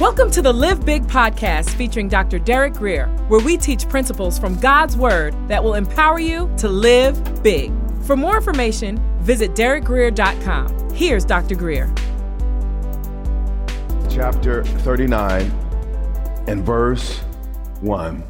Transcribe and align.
Welcome 0.00 0.30
to 0.30 0.42
the 0.42 0.52
Live 0.52 0.86
Big 0.86 1.02
podcast 1.08 1.70
featuring 1.70 2.06
Dr. 2.06 2.38
Derek 2.38 2.74
Grier, 2.74 3.08
where 3.26 3.40
we 3.40 3.56
teach 3.56 3.88
principles 3.88 4.38
from 4.38 4.54
God's 4.60 4.96
Word 4.96 5.34
that 5.48 5.64
will 5.64 5.74
empower 5.74 6.20
you 6.20 6.48
to 6.58 6.68
live 6.68 7.42
big. 7.42 7.72
For 8.02 8.16
more 8.16 8.36
information, 8.36 9.02
visit 9.18 9.56
derekgrier.com. 9.56 10.90
Here's 10.94 11.24
Dr. 11.24 11.56
Grier. 11.56 11.92
Chapter 14.08 14.62
39 14.62 15.50
and 16.46 16.64
verse 16.64 17.18
1. 17.80 18.22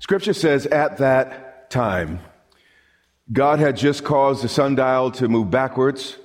Scripture 0.00 0.34
says, 0.34 0.66
At 0.66 0.98
that 0.98 1.70
time, 1.70 2.18
God 3.32 3.60
had 3.60 3.76
just 3.76 4.02
caused 4.02 4.42
the 4.42 4.48
sundial 4.48 5.12
to 5.12 5.28
move 5.28 5.52
backwards 5.52 6.18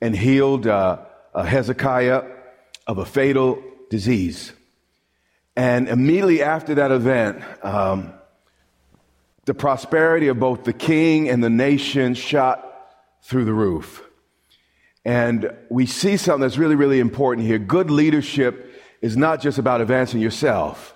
and 0.00 0.16
healed 0.16 0.66
uh, 0.66 0.98
Hezekiah 1.32 2.24
of 2.88 2.98
a 2.98 3.04
fatal 3.04 3.62
disease. 3.94 4.52
And 5.54 5.88
immediately 5.88 6.42
after 6.42 6.74
that 6.74 6.90
event, 6.90 7.44
um, 7.64 8.12
the 9.44 9.54
prosperity 9.54 10.26
of 10.26 10.40
both 10.40 10.64
the 10.64 10.72
king 10.72 11.28
and 11.28 11.44
the 11.44 11.50
nation 11.50 12.14
shot 12.14 12.58
through 13.22 13.44
the 13.44 13.52
roof. 13.52 14.02
And 15.04 15.54
we 15.68 15.86
see 15.86 16.16
something 16.16 16.40
that's 16.40 16.58
really, 16.58 16.74
really 16.74 16.98
important 16.98 17.46
here. 17.46 17.60
Good 17.60 17.88
leadership 17.88 18.52
is 19.00 19.16
not 19.16 19.40
just 19.40 19.58
about 19.58 19.80
advancing 19.80 20.20
yourself, 20.20 20.92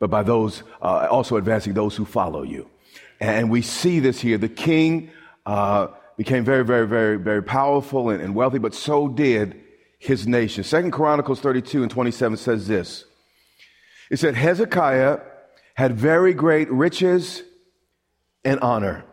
but 0.00 0.10
by 0.10 0.24
those, 0.24 0.64
uh, 0.82 1.06
also 1.08 1.36
advancing 1.36 1.74
those 1.74 1.94
who 1.94 2.04
follow 2.04 2.42
you. 2.42 2.68
And 3.20 3.48
we 3.48 3.62
see 3.62 4.00
this 4.00 4.20
here. 4.20 4.38
The 4.38 4.48
king 4.48 5.10
uh, 5.46 5.88
became 6.16 6.44
very, 6.44 6.64
very, 6.64 6.88
very, 6.88 7.16
very 7.16 7.44
powerful 7.44 8.10
and, 8.10 8.20
and 8.20 8.34
wealthy, 8.34 8.58
but 8.58 8.74
so 8.74 9.06
did 9.06 9.54
his 10.00 10.26
nation. 10.26 10.64
Second 10.64 10.90
Chronicles 10.90 11.40
32 11.40 11.82
and 11.82 11.90
27 11.90 12.38
says 12.38 12.66
this. 12.66 13.04
It 14.10 14.18
said, 14.18 14.34
Hezekiah 14.34 15.20
had 15.74 15.96
very 15.96 16.34
great 16.34 16.70
riches 16.70 17.42
and 18.42 18.58
honor, 18.60 19.04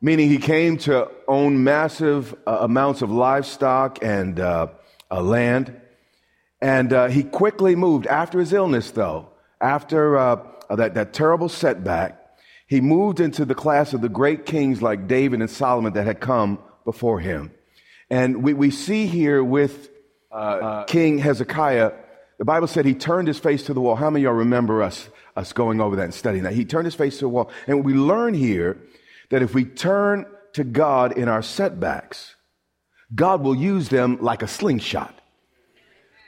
meaning 0.00 0.28
he 0.28 0.38
came 0.38 0.76
to 0.78 1.10
own 1.26 1.64
massive 1.64 2.34
uh, 2.46 2.58
amounts 2.60 3.02
of 3.02 3.10
livestock 3.10 3.98
and 4.02 4.38
uh, 4.38 4.68
uh, 5.10 5.22
land. 5.22 5.80
And 6.60 6.92
uh, 6.92 7.08
he 7.08 7.24
quickly 7.24 7.74
moved 7.74 8.06
after 8.06 8.38
his 8.38 8.52
illness, 8.52 8.90
though, 8.90 9.30
after 9.58 10.18
uh, 10.18 10.36
that, 10.68 10.94
that 10.94 11.14
terrible 11.14 11.48
setback, 11.48 12.18
he 12.66 12.82
moved 12.82 13.20
into 13.20 13.46
the 13.46 13.54
class 13.54 13.94
of 13.94 14.02
the 14.02 14.10
great 14.10 14.44
kings 14.44 14.82
like 14.82 15.08
David 15.08 15.40
and 15.40 15.50
Solomon 15.50 15.94
that 15.94 16.04
had 16.04 16.20
come 16.20 16.58
before 16.84 17.20
him. 17.20 17.52
And 18.10 18.42
we, 18.42 18.52
we 18.52 18.70
see 18.70 19.06
here 19.06 19.42
with 19.42 19.88
uh, 20.30 20.84
King 20.84 21.18
Hezekiah, 21.18 21.92
the 22.38 22.44
Bible 22.44 22.66
said 22.66 22.86
he 22.86 22.94
turned 22.94 23.28
his 23.28 23.38
face 23.38 23.64
to 23.64 23.74
the 23.74 23.80
wall. 23.80 23.96
How 23.96 24.10
many 24.10 24.24
of 24.24 24.30
y'all 24.30 24.38
remember 24.38 24.82
us, 24.82 25.08
us 25.36 25.52
going 25.52 25.80
over 25.80 25.96
that 25.96 26.04
and 26.04 26.14
studying 26.14 26.44
that? 26.44 26.54
He 26.54 26.64
turned 26.64 26.86
his 26.86 26.94
face 26.94 27.18
to 27.18 27.24
the 27.24 27.28
wall. 27.28 27.50
And 27.66 27.84
we 27.84 27.92
learn 27.92 28.34
here 28.34 28.78
that 29.30 29.42
if 29.42 29.54
we 29.54 29.64
turn 29.64 30.26
to 30.54 30.64
God 30.64 31.18
in 31.18 31.28
our 31.28 31.42
setbacks, 31.42 32.36
God 33.14 33.42
will 33.42 33.54
use 33.54 33.88
them 33.88 34.18
like 34.20 34.42
a 34.42 34.48
slingshot. 34.48 35.14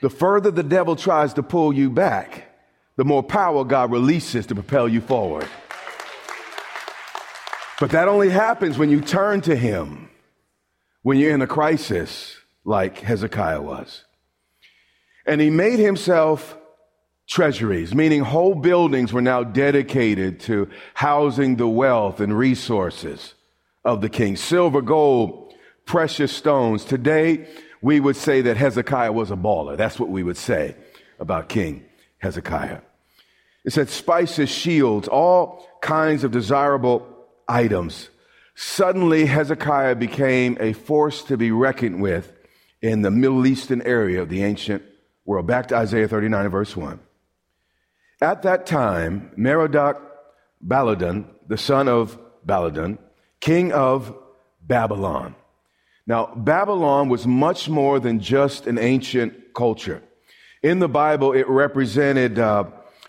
The 0.01 0.09
further 0.09 0.51
the 0.51 0.63
devil 0.63 0.95
tries 0.95 1.33
to 1.35 1.43
pull 1.43 1.73
you 1.73 1.89
back, 1.89 2.49
the 2.97 3.05
more 3.05 3.23
power 3.23 3.63
God 3.63 3.91
releases 3.91 4.45
to 4.47 4.53
propel 4.53 4.87
you 4.87 5.01
forward. 5.01 5.47
But 7.79 7.91
that 7.91 8.07
only 8.07 8.29
happens 8.29 8.77
when 8.77 8.89
you 8.89 9.01
turn 9.01 9.41
to 9.41 9.55
Him, 9.55 10.09
when 11.01 11.17
you're 11.17 11.33
in 11.33 11.41
a 11.41 11.47
crisis 11.47 12.37
like 12.65 12.99
Hezekiah 12.99 13.61
was. 13.61 14.03
And 15.25 15.39
he 15.39 15.49
made 15.49 15.79
himself 15.79 16.57
treasuries, 17.27 17.95
meaning 17.95 18.21
whole 18.21 18.55
buildings 18.55 19.13
were 19.13 19.21
now 19.21 19.43
dedicated 19.43 20.39
to 20.41 20.69
housing 20.93 21.55
the 21.55 21.67
wealth 21.67 22.19
and 22.19 22.37
resources 22.37 23.33
of 23.85 24.01
the 24.01 24.09
king. 24.09 24.35
Silver, 24.35 24.81
gold, 24.81 25.53
precious 25.85 26.31
stones. 26.31 26.85
Today, 26.85 27.47
we 27.81 27.99
would 27.99 28.15
say 28.15 28.41
that 28.41 28.57
Hezekiah 28.57 29.11
was 29.11 29.31
a 29.31 29.35
baller. 29.35 29.77
That's 29.77 29.99
what 29.99 30.09
we 30.09 30.23
would 30.23 30.37
say 30.37 30.75
about 31.19 31.49
King 31.49 31.85
Hezekiah. 32.19 32.79
It 33.65 33.71
said 33.71 33.89
spices, 33.89 34.49
shields, 34.49 35.07
all 35.07 35.67
kinds 35.81 36.23
of 36.23 36.31
desirable 36.31 37.07
items. 37.47 38.09
Suddenly, 38.55 39.25
Hezekiah 39.25 39.95
became 39.95 40.57
a 40.59 40.73
force 40.73 41.23
to 41.23 41.37
be 41.37 41.51
reckoned 41.51 42.01
with 42.01 42.31
in 42.83 43.01
the 43.01 43.09
Middle 43.09 43.47
Eastern 43.47 43.81
area 43.83 44.21
of 44.21 44.29
the 44.29 44.43
ancient 44.43 44.83
world. 45.25 45.47
Back 45.47 45.69
to 45.69 45.77
Isaiah 45.77 46.07
39 46.07 46.49
verse 46.49 46.75
1. 46.75 46.99
At 48.21 48.43
that 48.43 48.65
time, 48.65 49.31
Merodach 49.37 49.99
Baladan, 50.65 51.25
the 51.47 51.57
son 51.57 51.87
of 51.87 52.19
Baladan, 52.45 52.97
king 53.39 53.71
of 53.71 54.15
Babylon. 54.61 55.33
Now, 56.05 56.33
Babylon 56.35 57.07
was 57.07 57.25
much 57.25 57.69
more 57.69 58.01
than 58.01 58.19
just 58.19 58.67
an 58.67 58.77
ancient 58.77 59.53
culture. 59.53 60.03
In 60.61 60.79
the 60.79 60.89
Bible, 60.89 61.31
it 61.31 61.47
represented 61.47 62.37
uh, 62.37 62.65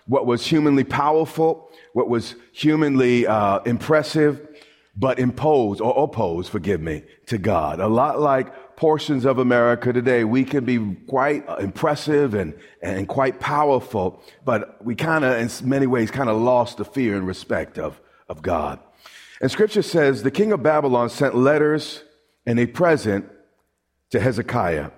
what 0.06 0.24
was 0.26 0.46
humanly 0.46 0.84
powerful, 0.84 1.68
what 1.92 2.08
was 2.08 2.36
humanly 2.52 3.26
uh, 3.26 3.58
impressive, 3.60 4.46
but 4.96 5.18
imposed 5.18 5.80
or 5.80 6.04
opposed, 6.04 6.50
forgive 6.50 6.80
me, 6.80 7.02
to 7.26 7.38
God. 7.38 7.80
A 7.80 7.88
lot 7.88 8.20
like 8.20 8.52
portions 8.76 9.24
of 9.24 9.38
America 9.38 9.92
today, 9.92 10.24
we 10.24 10.44
can 10.44 10.64
be 10.64 10.96
quite 11.06 11.44
impressive 11.58 12.34
and, 12.34 12.54
and 12.82 13.08
quite 13.08 13.40
powerful, 13.40 14.22
but 14.44 14.84
we 14.84 14.94
kind 14.94 15.24
of, 15.24 15.36
in 15.36 15.68
many 15.68 15.86
ways, 15.86 16.10
kind 16.10 16.28
of 16.28 16.40
lost 16.40 16.78
the 16.78 16.84
fear 16.84 17.16
and 17.16 17.26
respect 17.26 17.78
of, 17.78 18.00
of 18.28 18.42
God. 18.42 18.78
And 19.40 19.50
scripture 19.50 19.82
says 19.82 20.22
the 20.22 20.30
king 20.30 20.52
of 20.52 20.62
Babylon 20.62 21.10
sent 21.10 21.34
letters 21.34 22.02
and 22.46 22.58
a 22.58 22.66
present 22.66 23.30
to 24.10 24.20
Hezekiah. 24.20 24.90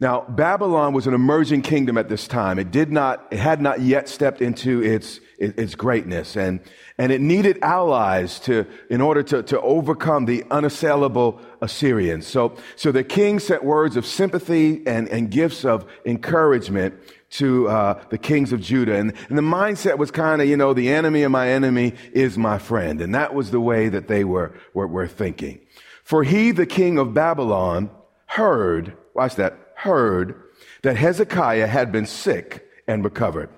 Now, 0.00 0.22
Babylon 0.22 0.94
was 0.94 1.06
an 1.06 1.12
emerging 1.12 1.60
kingdom 1.62 1.98
at 1.98 2.08
this 2.08 2.26
time. 2.26 2.58
It 2.58 2.70
did 2.70 2.90
not, 2.90 3.26
it 3.30 3.38
had 3.38 3.60
not 3.60 3.80
yet 3.80 4.08
stepped 4.08 4.40
into 4.40 4.82
its, 4.82 5.20
its 5.40 5.74
greatness 5.74 6.36
and, 6.36 6.60
and 6.98 7.10
it 7.10 7.20
needed 7.20 7.58
allies 7.62 8.38
to, 8.40 8.66
in 8.90 9.00
order 9.00 9.22
to, 9.22 9.42
to 9.42 9.60
overcome 9.62 10.26
the 10.26 10.44
unassailable 10.50 11.40
Assyrians. 11.62 12.26
So, 12.26 12.56
so 12.76 12.92
the 12.92 13.02
king 13.02 13.38
sent 13.38 13.64
words 13.64 13.96
of 13.96 14.04
sympathy 14.04 14.86
and, 14.86 15.08
and 15.08 15.30
gifts 15.30 15.64
of 15.64 15.86
encouragement 16.04 16.94
to 17.30 17.68
uh, 17.68 18.02
the 18.10 18.18
kings 18.18 18.52
of 18.52 18.60
Judah. 18.60 18.96
And, 18.96 19.14
and 19.28 19.38
the 19.38 19.42
mindset 19.42 19.96
was 19.98 20.10
kind 20.10 20.42
of, 20.42 20.48
you 20.48 20.56
know, 20.56 20.74
the 20.74 20.90
enemy 20.90 21.22
of 21.22 21.30
my 21.30 21.48
enemy 21.48 21.94
is 22.12 22.36
my 22.36 22.58
friend. 22.58 23.00
And 23.00 23.14
that 23.14 23.34
was 23.34 23.50
the 23.50 23.60
way 23.60 23.88
that 23.88 24.08
they 24.08 24.24
were, 24.24 24.52
were, 24.74 24.86
were 24.86 25.08
thinking. 25.08 25.60
For 26.04 26.22
he, 26.22 26.50
the 26.50 26.66
king 26.66 26.98
of 26.98 27.14
Babylon, 27.14 27.90
heard, 28.26 28.96
watch 29.14 29.36
that, 29.36 29.56
heard 29.76 30.42
that 30.82 30.96
Hezekiah 30.96 31.66
had 31.66 31.92
been 31.92 32.06
sick 32.06 32.68
and 32.86 33.04
recovered. 33.04 33.48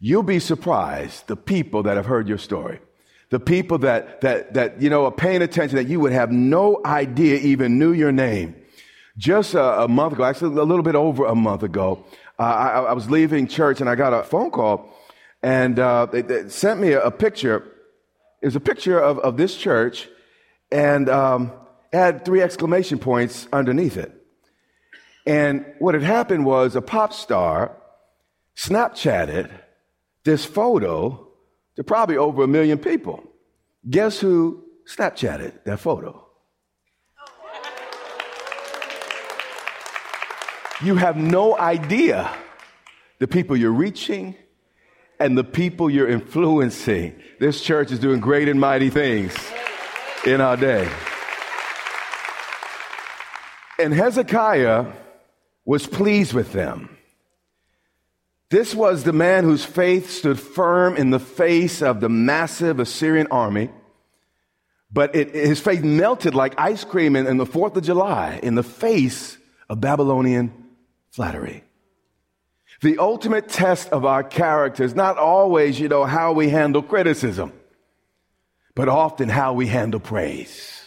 You'll 0.00 0.22
be 0.22 0.38
surprised 0.38 1.26
the 1.26 1.36
people 1.36 1.82
that 1.84 1.96
have 1.96 2.06
heard 2.06 2.28
your 2.28 2.38
story. 2.38 2.80
The 3.30 3.40
people 3.40 3.78
that, 3.78 4.20
that, 4.22 4.54
that, 4.54 4.80
you 4.80 4.88
know, 4.88 5.04
are 5.04 5.12
paying 5.12 5.42
attention 5.42 5.76
that 5.76 5.88
you 5.88 6.00
would 6.00 6.12
have 6.12 6.30
no 6.30 6.80
idea 6.84 7.38
even 7.40 7.78
knew 7.78 7.92
your 7.92 8.12
name. 8.12 8.54
Just 9.18 9.54
a, 9.54 9.82
a 9.82 9.88
month 9.88 10.14
ago, 10.14 10.24
actually 10.24 10.56
a 10.56 10.62
little 10.62 10.84
bit 10.84 10.94
over 10.94 11.26
a 11.26 11.34
month 11.34 11.62
ago, 11.62 12.04
uh, 12.38 12.42
I, 12.42 12.68
I, 12.84 12.92
was 12.92 13.10
leaving 13.10 13.48
church 13.48 13.80
and 13.80 13.90
I 13.90 13.96
got 13.96 14.14
a 14.14 14.22
phone 14.22 14.52
call 14.52 14.94
and 15.42 15.78
uh, 15.78 16.06
they, 16.06 16.22
they, 16.22 16.48
sent 16.48 16.80
me 16.80 16.92
a, 16.92 17.02
a, 17.02 17.10
picture. 17.10 17.64
It 18.40 18.46
was 18.46 18.56
a 18.56 18.60
picture 18.60 18.98
of, 18.98 19.18
of 19.18 19.36
this 19.36 19.56
church 19.56 20.08
and 20.70 21.08
um, 21.08 21.52
had 21.92 22.24
three 22.24 22.40
exclamation 22.40 23.00
points 23.00 23.48
underneath 23.52 23.96
it. 23.96 24.12
And 25.26 25.66
what 25.80 25.94
had 25.94 26.04
happened 26.04 26.46
was 26.46 26.76
a 26.76 26.80
pop 26.80 27.12
star 27.12 27.76
Snapchatted 28.56 29.50
this 30.24 30.44
photo 30.44 31.28
to 31.76 31.84
probably 31.84 32.16
over 32.16 32.42
a 32.42 32.48
million 32.48 32.78
people. 32.78 33.22
Guess 33.88 34.20
who 34.20 34.64
Snapchatted 34.86 35.64
that 35.64 35.80
photo? 35.80 36.24
You 40.82 40.96
have 40.96 41.16
no 41.16 41.58
idea 41.58 42.30
the 43.18 43.26
people 43.26 43.56
you're 43.56 43.72
reaching 43.72 44.36
and 45.18 45.36
the 45.36 45.44
people 45.44 45.90
you're 45.90 46.08
influencing. 46.08 47.20
This 47.40 47.60
church 47.60 47.90
is 47.90 47.98
doing 47.98 48.20
great 48.20 48.48
and 48.48 48.60
mighty 48.60 48.90
things 48.90 49.34
in 50.24 50.40
our 50.40 50.56
day. 50.56 50.88
And 53.80 53.92
Hezekiah 53.92 54.92
was 55.64 55.86
pleased 55.86 56.32
with 56.32 56.52
them. 56.52 56.97
This 58.50 58.74
was 58.74 59.04
the 59.04 59.12
man 59.12 59.44
whose 59.44 59.64
faith 59.64 60.10
stood 60.10 60.40
firm 60.40 60.96
in 60.96 61.10
the 61.10 61.18
face 61.18 61.82
of 61.82 62.00
the 62.00 62.08
massive 62.08 62.80
Assyrian 62.80 63.26
army, 63.30 63.70
but 64.90 65.14
it, 65.14 65.34
his 65.34 65.60
faith 65.60 65.84
melted 65.84 66.34
like 66.34 66.54
ice 66.58 66.82
cream 66.82 67.14
in, 67.14 67.26
in 67.26 67.36
the 67.36 67.44
4th 67.44 67.76
of 67.76 67.84
July 67.84 68.40
in 68.42 68.54
the 68.54 68.62
face 68.62 69.36
of 69.68 69.82
Babylonian 69.82 70.52
flattery. 71.10 71.62
The 72.80 72.98
ultimate 72.98 73.48
test 73.48 73.90
of 73.90 74.06
our 74.06 74.22
character 74.22 74.82
is 74.82 74.94
not 74.94 75.18
always, 75.18 75.78
you 75.78 75.88
know, 75.88 76.04
how 76.04 76.32
we 76.32 76.48
handle 76.48 76.82
criticism, 76.82 77.52
but 78.74 78.88
often 78.88 79.28
how 79.28 79.52
we 79.52 79.66
handle 79.66 80.00
praise. 80.00 80.84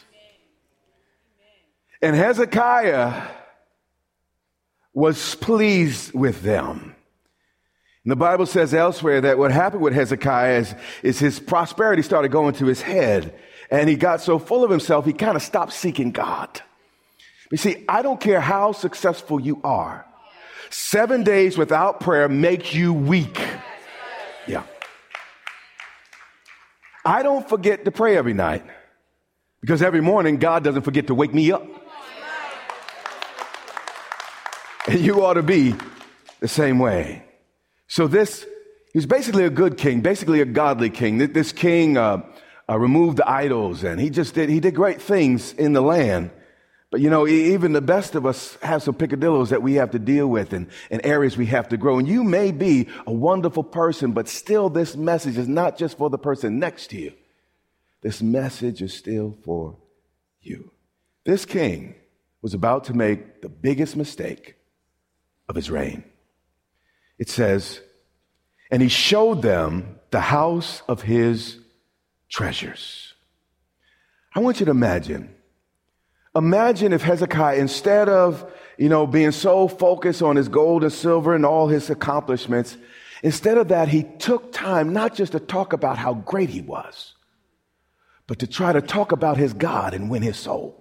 And 2.01 2.15
Hezekiah 2.15 3.27
was 4.93 5.35
pleased 5.35 6.13
with 6.13 6.41
them. 6.41 6.95
And 8.03 8.11
the 8.11 8.15
Bible 8.15 8.47
says 8.47 8.73
elsewhere 8.73 9.21
that 9.21 9.37
what 9.37 9.51
happened 9.51 9.83
with 9.83 9.93
Hezekiah 9.93 10.59
is, 10.59 10.75
is 11.03 11.19
his 11.19 11.39
prosperity 11.39 12.01
started 12.01 12.31
going 12.31 12.55
to 12.55 12.65
his 12.65 12.81
head. 12.81 13.37
And 13.69 13.87
he 13.87 13.95
got 13.95 14.21
so 14.21 14.39
full 14.39 14.63
of 14.63 14.71
himself, 14.71 15.05
he 15.05 15.13
kind 15.13 15.35
of 15.35 15.41
stopped 15.41 15.73
seeking 15.73 16.11
God. 16.11 16.61
You 17.51 17.57
see, 17.57 17.85
I 17.87 18.01
don't 18.01 18.19
care 18.19 18.41
how 18.41 18.71
successful 18.71 19.39
you 19.39 19.61
are. 19.63 20.05
Seven 20.69 21.23
days 21.23 21.57
without 21.57 21.99
prayer 21.99 22.27
make 22.29 22.73
you 22.73 22.93
weak. 22.93 23.39
Yeah. 24.47 24.63
I 27.05 27.23
don't 27.23 27.47
forget 27.47 27.85
to 27.85 27.91
pray 27.91 28.17
every 28.17 28.33
night 28.33 28.63
because 29.59 29.81
every 29.81 30.01
morning 30.01 30.37
God 30.37 30.63
doesn't 30.63 30.83
forget 30.83 31.07
to 31.07 31.15
wake 31.15 31.33
me 31.33 31.51
up. 31.51 31.65
And 34.87 34.99
you 34.99 35.23
ought 35.23 35.35
to 35.35 35.43
be 35.43 35.75
the 36.39 36.47
same 36.47 36.79
way. 36.79 37.23
So 37.91 38.07
this, 38.07 38.43
he 38.93 38.99
was 38.99 39.05
basically 39.05 39.43
a 39.43 39.49
good 39.49 39.77
king, 39.77 39.99
basically 39.99 40.39
a 40.39 40.45
godly 40.45 40.89
king. 40.89 41.17
This 41.17 41.51
king 41.51 41.97
uh, 41.97 42.21
uh, 42.69 42.79
removed 42.79 43.17
the 43.17 43.29
idols 43.29 43.83
and 43.83 43.99
he 43.99 44.09
just 44.09 44.33
did, 44.33 44.47
he 44.47 44.61
did 44.61 44.75
great 44.75 45.01
things 45.01 45.51
in 45.51 45.73
the 45.73 45.81
land. 45.81 46.31
But 46.89 47.01
you 47.01 47.09
know, 47.09 47.27
even 47.27 47.73
the 47.73 47.81
best 47.81 48.15
of 48.15 48.25
us 48.25 48.57
have 48.61 48.81
some 48.81 48.95
picadillos 48.95 49.49
that 49.49 49.61
we 49.61 49.73
have 49.73 49.91
to 49.91 49.99
deal 49.99 50.27
with 50.27 50.53
and, 50.53 50.67
and 50.89 51.05
areas 51.05 51.35
we 51.35 51.47
have 51.47 51.67
to 51.67 51.75
grow. 51.75 51.99
And 51.99 52.07
you 52.07 52.23
may 52.23 52.53
be 52.53 52.87
a 53.05 53.11
wonderful 53.11 53.65
person, 53.65 54.13
but 54.13 54.29
still 54.29 54.69
this 54.69 54.95
message 54.95 55.37
is 55.37 55.49
not 55.49 55.77
just 55.77 55.97
for 55.97 56.09
the 56.09 56.17
person 56.17 56.59
next 56.59 56.91
to 56.91 56.97
you. 56.97 57.11
This 57.99 58.21
message 58.21 58.81
is 58.81 58.93
still 58.93 59.35
for 59.43 59.75
you. 60.39 60.71
This 61.25 61.43
king 61.43 61.95
was 62.41 62.53
about 62.53 62.85
to 62.85 62.93
make 62.93 63.41
the 63.41 63.49
biggest 63.49 63.97
mistake 63.97 64.55
of 65.49 65.57
his 65.57 65.69
reign 65.69 66.05
it 67.21 67.29
says, 67.29 67.81
and 68.71 68.81
he 68.81 68.89
showed 68.89 69.43
them 69.43 69.99
the 70.09 70.19
house 70.19 70.81
of 70.87 71.03
his 71.03 71.59
treasures. 72.29 73.13
I 74.33 74.39
want 74.39 74.59
you 74.59 74.65
to 74.65 74.71
imagine. 74.71 75.31
Imagine 76.35 76.93
if 76.93 77.03
Hezekiah, 77.03 77.59
instead 77.59 78.09
of, 78.09 78.51
you 78.75 78.89
know, 78.89 79.05
being 79.05 79.29
so 79.29 79.67
focused 79.67 80.23
on 80.23 80.35
his 80.35 80.49
gold 80.49 80.81
and 80.83 80.91
silver 80.91 81.35
and 81.35 81.45
all 81.45 81.67
his 81.67 81.91
accomplishments, 81.91 82.75
instead 83.21 83.59
of 83.59 83.67
that, 83.67 83.87
he 83.87 84.01
took 84.17 84.51
time 84.51 84.91
not 84.91 85.13
just 85.13 85.33
to 85.33 85.39
talk 85.39 85.73
about 85.73 85.99
how 85.99 86.15
great 86.15 86.49
he 86.49 86.61
was, 86.61 87.13
but 88.25 88.39
to 88.39 88.47
try 88.47 88.73
to 88.73 88.81
talk 88.81 89.11
about 89.11 89.37
his 89.37 89.53
God 89.53 89.93
and 89.93 90.09
win 90.09 90.23
his 90.23 90.37
soul. 90.37 90.80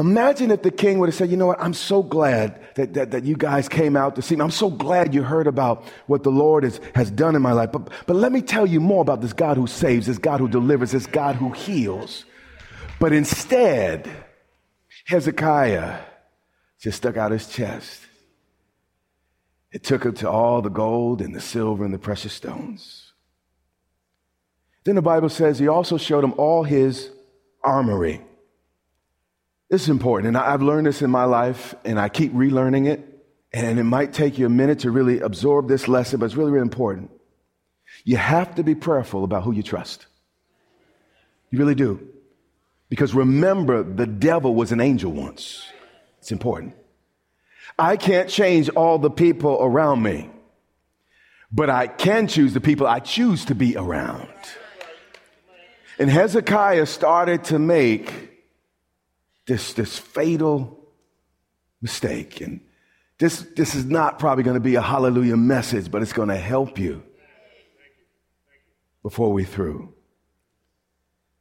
Imagine 0.00 0.50
if 0.50 0.62
the 0.62 0.70
king 0.70 0.98
would 0.98 1.10
have 1.10 1.14
said, 1.14 1.30
you 1.30 1.36
know 1.36 1.48
what, 1.48 1.60
I'm 1.60 1.74
so 1.74 2.02
glad 2.02 2.58
that, 2.76 2.94
that, 2.94 3.10
that 3.10 3.24
you 3.24 3.36
guys 3.36 3.68
came 3.68 3.96
out 3.96 4.16
to 4.16 4.22
see 4.22 4.34
me. 4.34 4.40
I'm 4.40 4.50
so 4.50 4.70
glad 4.70 5.14
you 5.14 5.22
heard 5.22 5.46
about 5.46 5.84
what 6.06 6.22
the 6.22 6.30
Lord 6.30 6.64
has, 6.64 6.80
has 6.94 7.10
done 7.10 7.36
in 7.36 7.42
my 7.42 7.52
life. 7.52 7.70
But, 7.70 7.90
but 8.06 8.16
let 8.16 8.32
me 8.32 8.40
tell 8.40 8.66
you 8.66 8.80
more 8.80 9.02
about 9.02 9.20
this 9.20 9.34
God 9.34 9.58
who 9.58 9.66
saves, 9.66 10.06
this 10.06 10.16
God 10.16 10.40
who 10.40 10.48
delivers, 10.48 10.92
this 10.92 11.04
God 11.04 11.36
who 11.36 11.50
heals. 11.50 12.24
But 12.98 13.12
instead, 13.12 14.08
Hezekiah 15.04 15.98
just 16.80 16.96
stuck 16.96 17.18
out 17.18 17.30
his 17.30 17.46
chest. 17.46 18.00
It 19.70 19.84
took 19.84 20.06
him 20.06 20.14
to 20.14 20.30
all 20.30 20.62
the 20.62 20.70
gold 20.70 21.20
and 21.20 21.34
the 21.34 21.42
silver 21.42 21.84
and 21.84 21.92
the 21.92 21.98
precious 21.98 22.32
stones. 22.32 23.12
Then 24.84 24.94
the 24.94 25.02
Bible 25.02 25.28
says 25.28 25.58
he 25.58 25.68
also 25.68 25.98
showed 25.98 26.24
him 26.24 26.32
all 26.38 26.64
his 26.64 27.10
armory. 27.62 28.22
This 29.70 29.82
is 29.82 29.88
important, 29.88 30.28
and 30.28 30.36
I've 30.36 30.62
learned 30.62 30.88
this 30.88 31.00
in 31.00 31.10
my 31.10 31.24
life, 31.24 31.76
and 31.84 31.98
I 31.98 32.08
keep 32.08 32.32
relearning 32.32 32.88
it. 32.88 33.06
And 33.52 33.78
it 33.78 33.84
might 33.84 34.12
take 34.12 34.38
you 34.38 34.46
a 34.46 34.50
minute 34.50 34.80
to 34.80 34.90
really 34.90 35.20
absorb 35.20 35.68
this 35.68 35.88
lesson, 35.88 36.20
but 36.20 36.26
it's 36.26 36.36
really, 36.36 36.52
really 36.52 36.62
important. 36.62 37.10
You 38.04 38.16
have 38.16 38.54
to 38.56 38.62
be 38.62 38.74
prayerful 38.74 39.24
about 39.24 39.42
who 39.42 39.52
you 39.52 39.62
trust. 39.62 40.06
You 41.50 41.58
really 41.58 41.74
do. 41.74 42.06
Because 42.88 43.14
remember, 43.14 43.82
the 43.82 44.06
devil 44.06 44.54
was 44.54 44.72
an 44.72 44.80
angel 44.80 45.12
once. 45.12 45.64
It's 46.18 46.32
important. 46.32 46.74
I 47.78 47.96
can't 47.96 48.28
change 48.28 48.68
all 48.70 48.98
the 48.98 49.10
people 49.10 49.58
around 49.60 50.02
me, 50.02 50.30
but 51.50 51.70
I 51.70 51.86
can 51.86 52.26
choose 52.26 52.54
the 52.54 52.60
people 52.60 52.86
I 52.86 53.00
choose 53.00 53.44
to 53.46 53.54
be 53.54 53.76
around. 53.76 54.28
And 55.98 56.10
Hezekiah 56.10 56.86
started 56.86 57.44
to 57.44 57.58
make 57.58 58.29
this, 59.46 59.72
this 59.72 59.98
fatal 59.98 60.80
mistake. 61.82 62.40
And 62.40 62.60
this, 63.18 63.46
this 63.56 63.74
is 63.74 63.84
not 63.84 64.18
probably 64.18 64.44
going 64.44 64.54
to 64.54 64.60
be 64.60 64.74
a 64.76 64.82
hallelujah 64.82 65.36
message, 65.36 65.90
but 65.90 66.02
it's 66.02 66.12
going 66.12 66.28
to 66.28 66.36
help 66.36 66.78
you 66.78 67.02
before 69.02 69.32
we 69.32 69.44
through. 69.44 69.92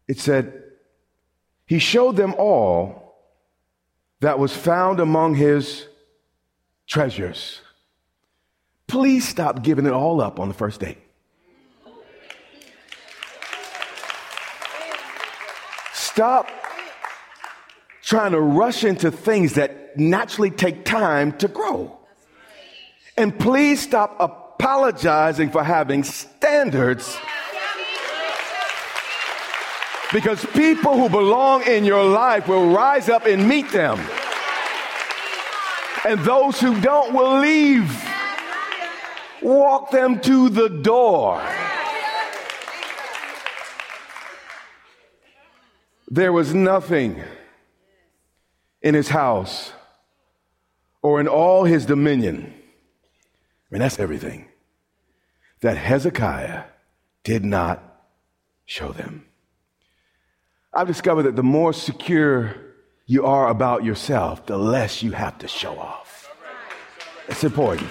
It 0.07 0.19
said, 0.19 0.63
He 1.65 1.79
showed 1.79 2.15
them 2.15 2.33
all 2.37 3.15
that 4.21 4.39
was 4.39 4.55
found 4.55 4.99
among 4.99 5.35
His 5.35 5.85
treasures. 6.87 7.61
Please 8.87 9.27
stop 9.27 9.61
giving 9.61 9.85
it 9.85 9.93
all 9.93 10.19
up 10.19 10.39
on 10.39 10.47
the 10.47 10.53
first 10.53 10.79
date. 10.79 10.97
Stop 15.93 16.49
trying 18.09 18.31
to 18.31 18.41
rush 18.41 18.83
into 18.83 19.11
things 19.11 19.53
that 19.53 19.95
naturally 19.95 20.49
take 20.49 20.83
time 20.83 21.31
to 21.31 21.47
grow. 21.47 21.95
And 23.15 23.37
please 23.37 23.79
stop 23.79 24.15
apologizing 24.19 25.51
for 25.51 25.63
having 25.63 26.03
standards. 26.03 27.19
Because 30.11 30.43
people 30.47 30.97
who 30.97 31.07
belong 31.07 31.61
in 31.67 31.85
your 31.85 32.03
life 32.03 32.47
will 32.47 32.71
rise 32.73 33.09
up 33.09 33.27
and 33.27 33.47
meet 33.47 33.69
them. 33.71 33.99
And 36.03 36.19
those 36.21 36.59
who 36.59 36.81
don't 36.81 37.13
will 37.13 37.37
leave. 37.37 38.09
Walk 39.43 39.91
them 39.91 40.19
to 40.21 40.49
the 40.49 40.67
door. 40.67 41.43
There 46.09 46.33
was 46.33 46.55
nothing 46.55 47.23
in 48.81 48.95
his 48.95 49.09
house 49.09 49.73
or 51.01 51.19
in 51.19 51.27
all 51.27 51.63
his 51.63 51.85
dominion. 51.85 52.53
I 52.53 53.67
mean, 53.71 53.79
that's 53.79 53.99
everything 53.99 54.47
that 55.61 55.77
Hezekiah 55.77 56.63
did 57.23 57.43
not 57.43 57.83
show 58.65 58.91
them. 58.91 59.25
I've 60.73 60.87
discovered 60.87 61.23
that 61.23 61.35
the 61.35 61.43
more 61.43 61.73
secure 61.73 62.55
you 63.05 63.25
are 63.25 63.49
about 63.49 63.83
yourself, 63.83 64.45
the 64.45 64.57
less 64.57 65.01
you 65.01 65.11
have 65.11 65.37
to 65.39 65.47
show 65.47 65.77
off. 65.77 66.29
It's 67.27 67.43
important. 67.43 67.89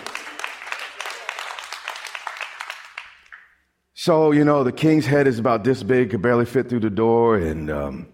So, 3.95 4.31
you 4.31 4.45
know, 4.45 4.63
the 4.63 4.73
king's 4.73 5.07
head 5.07 5.27
is 5.27 5.39
about 5.39 5.65
this 5.65 5.83
big, 5.83 6.11
could 6.11 6.23
barely 6.23 6.45
fit 6.45 6.69
through 6.69 6.81
the 6.81 6.91
door, 6.91 7.37
and 7.37 7.69
um, 7.71 8.07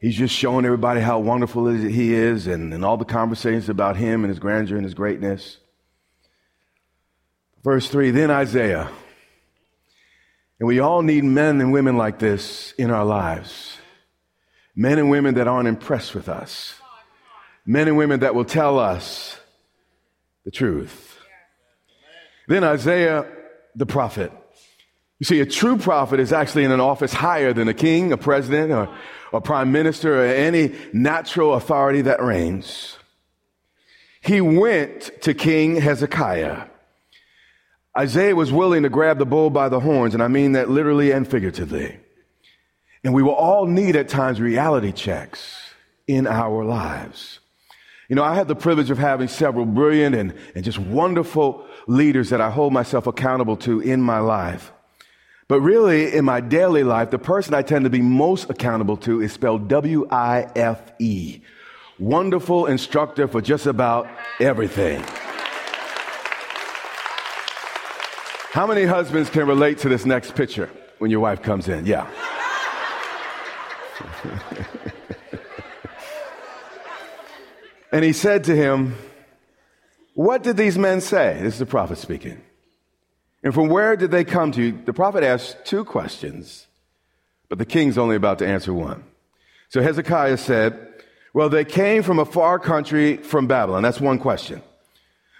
He's 0.00 0.16
just 0.16 0.34
showing 0.34 0.64
everybody 0.64 1.00
how 1.00 1.18
wonderful 1.18 1.68
he 1.68 2.14
is 2.14 2.46
and, 2.46 2.72
and 2.72 2.84
all 2.84 2.96
the 2.96 3.04
conversations 3.04 3.68
about 3.68 3.96
him 3.96 4.24
and 4.24 4.30
his 4.30 4.38
grandeur 4.38 4.76
and 4.76 4.84
his 4.84 4.94
greatness. 4.94 5.58
Verse 7.62 7.86
3 7.88 8.10
Then 8.10 8.30
Isaiah, 8.30 8.90
and 10.58 10.66
we 10.66 10.80
all 10.80 11.02
need 11.02 11.24
men 11.24 11.60
and 11.60 11.70
women 11.70 11.98
like 11.98 12.18
this 12.18 12.72
in 12.78 12.90
our 12.90 13.04
lives. 13.04 13.76
Men 14.74 14.98
and 14.98 15.10
women 15.10 15.34
that 15.34 15.46
aren't 15.46 15.68
impressed 15.68 16.14
with 16.14 16.28
us. 16.28 16.74
Men 17.66 17.86
and 17.86 17.98
women 17.98 18.20
that 18.20 18.34
will 18.34 18.46
tell 18.46 18.78
us 18.78 19.38
the 20.44 20.50
truth. 20.50 21.18
Then 22.48 22.64
Isaiah 22.64 23.26
the 23.74 23.86
prophet. 23.86 24.32
You 25.20 25.26
see, 25.26 25.40
a 25.40 25.46
true 25.46 25.76
prophet 25.76 26.18
is 26.18 26.32
actually 26.32 26.64
in 26.64 26.72
an 26.72 26.80
office 26.80 27.12
higher 27.12 27.52
than 27.52 27.68
a 27.68 27.74
king, 27.74 28.10
a 28.10 28.16
president, 28.16 28.72
or 28.72 28.88
a 29.32 29.40
prime 29.40 29.70
minister 29.70 30.22
or 30.22 30.26
any 30.26 30.74
natural 30.94 31.54
authority 31.54 32.00
that 32.02 32.22
reigns. 32.22 32.96
He 34.22 34.40
went 34.40 35.22
to 35.22 35.34
King 35.34 35.76
Hezekiah. 35.76 36.64
Isaiah 37.96 38.34
was 38.34 38.50
willing 38.50 38.82
to 38.84 38.88
grab 38.88 39.18
the 39.18 39.26
bull 39.26 39.50
by 39.50 39.68
the 39.68 39.80
horns, 39.80 40.14
and 40.14 40.22
I 40.22 40.28
mean 40.28 40.52
that 40.52 40.70
literally 40.70 41.10
and 41.10 41.28
figuratively. 41.28 41.98
And 43.04 43.12
we 43.12 43.22
will 43.22 43.34
all 43.34 43.66
need 43.66 43.96
at 43.96 44.08
times 44.08 44.40
reality 44.40 44.92
checks 44.92 45.74
in 46.06 46.26
our 46.26 46.64
lives. 46.64 47.40
You 48.08 48.16
know, 48.16 48.24
I 48.24 48.34
have 48.36 48.48
the 48.48 48.56
privilege 48.56 48.90
of 48.90 48.98
having 48.98 49.28
several 49.28 49.66
brilliant 49.66 50.16
and, 50.16 50.34
and 50.54 50.64
just 50.64 50.78
wonderful 50.78 51.66
leaders 51.86 52.30
that 52.30 52.40
I 52.40 52.50
hold 52.50 52.72
myself 52.72 53.06
accountable 53.06 53.56
to 53.58 53.80
in 53.80 54.00
my 54.00 54.18
life. 54.18 54.72
But 55.50 55.60
really, 55.62 56.14
in 56.14 56.24
my 56.24 56.40
daily 56.40 56.84
life, 56.84 57.10
the 57.10 57.18
person 57.18 57.54
I 57.54 57.62
tend 57.62 57.82
to 57.82 57.90
be 57.90 58.00
most 58.00 58.48
accountable 58.50 58.96
to 58.98 59.20
is 59.20 59.32
spelled 59.32 59.66
W 59.66 60.06
I 60.08 60.48
F 60.54 60.80
E. 61.00 61.40
Wonderful 61.98 62.66
instructor 62.66 63.26
for 63.26 63.40
just 63.40 63.66
about 63.66 64.06
everything. 64.38 65.02
How 68.52 68.64
many 68.64 68.84
husbands 68.84 69.28
can 69.28 69.48
relate 69.48 69.78
to 69.78 69.88
this 69.88 70.06
next 70.06 70.36
picture 70.36 70.70
when 70.98 71.10
your 71.10 71.18
wife 71.18 71.42
comes 71.42 71.66
in? 71.66 71.84
Yeah. 71.84 72.08
and 77.90 78.04
he 78.04 78.12
said 78.12 78.44
to 78.44 78.54
him, 78.54 78.94
What 80.14 80.44
did 80.44 80.56
these 80.56 80.78
men 80.78 81.00
say? 81.00 81.40
This 81.42 81.54
is 81.54 81.58
the 81.58 81.66
prophet 81.66 81.98
speaking. 81.98 82.40
And 83.42 83.54
from 83.54 83.68
where 83.68 83.96
did 83.96 84.10
they 84.10 84.24
come 84.24 84.52
to? 84.52 84.72
The 84.72 84.92
prophet 84.92 85.24
asked 85.24 85.64
two 85.64 85.84
questions, 85.84 86.66
but 87.48 87.58
the 87.58 87.64
king's 87.64 87.96
only 87.96 88.16
about 88.16 88.38
to 88.40 88.46
answer 88.46 88.72
one. 88.72 89.04
So 89.70 89.80
Hezekiah 89.82 90.36
said, 90.36 91.04
Well, 91.32 91.48
they 91.48 91.64
came 91.64 92.02
from 92.02 92.18
a 92.18 92.24
far 92.24 92.58
country 92.58 93.16
from 93.16 93.46
Babylon. 93.46 93.82
That's 93.82 94.00
one 94.00 94.18
question. 94.18 94.62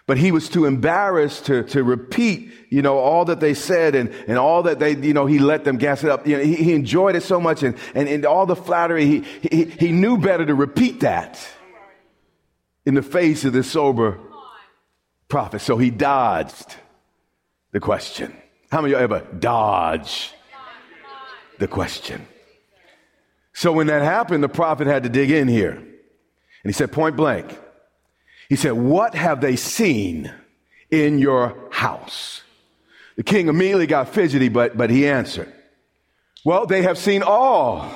But 0.07 0.19
he 0.19 0.33
was 0.33 0.49
too 0.49 0.65
embarrassed 0.65 1.47
to, 1.47 1.63
to 1.65 1.85
repeat, 1.85 2.51
you 2.69 2.83
know, 2.83 2.99
all 2.99 3.27
that 3.27 3.39
they 3.39 3.55
said 3.55 3.95
and, 3.95 4.13
and 4.27 4.39
all 4.39 4.65
that 4.65 4.81
they, 4.81 4.97
you 4.97 5.15
know, 5.15 5.27
he 5.27 5.39
let 5.39 5.63
them 5.63 5.77
gas 5.77 6.03
it 6.03 6.11
up. 6.11 6.27
You 6.27 6.39
know, 6.39 6.43
he, 6.43 6.57
he 6.57 6.73
enjoyed 6.73 7.15
it 7.15 7.23
so 7.23 7.39
much 7.41 7.63
and, 7.63 7.77
and, 7.95 8.09
and 8.09 8.25
all 8.25 8.45
the 8.45 8.57
flattery, 8.57 9.07
he, 9.07 9.21
he, 9.49 9.65
he 9.67 9.93
knew 9.93 10.19
better 10.19 10.45
to 10.45 10.55
repeat 10.55 11.01
that 11.01 11.39
in 12.85 12.95
the 12.95 13.03
face 13.03 13.45
of 13.45 13.53
this 13.53 13.71
sober 13.71 14.19
prophet. 15.29 15.61
So 15.61 15.77
he 15.77 15.91
dodged 15.91 16.75
the 17.73 17.81
question. 17.81 18.37
How 18.71 18.81
many 18.81 18.95
of 18.95 19.01
you 19.01 19.05
ever 19.05 19.27
dodge 19.39 20.33
the 21.59 21.69
question? 21.69 22.27
So 23.53 23.73
when 23.73 23.89
that 23.89 24.03
happened, 24.03 24.43
the 24.43 24.49
prophet 24.49 24.87
had 24.87 25.03
to 25.03 25.09
dig 25.09 25.31
in 25.31 25.49
here. 25.49 25.73
And 25.75 25.89
he 26.65 26.73
said, 26.73 26.93
point 26.93 27.17
blank, 27.17 27.59
he 28.49 28.57
said, 28.57 28.73
What 28.73 29.15
have 29.15 29.41
they 29.41 29.57
seen 29.57 30.33
in 30.91 31.19
your 31.19 31.57
house? 31.71 32.43
The 33.17 33.23
king 33.23 33.49
immediately 33.49 33.87
got 33.87 34.09
fidgety, 34.09 34.49
but, 34.49 34.77
but 34.77 34.91
he 34.91 35.07
answered, 35.07 35.53
Well, 36.45 36.67
they 36.67 36.83
have 36.83 36.99
seen 36.99 37.23
all. 37.23 37.91